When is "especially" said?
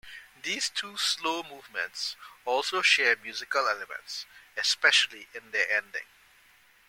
4.57-5.27